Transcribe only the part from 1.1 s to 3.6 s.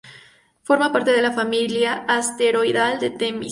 de la familia asteroidal de Temis.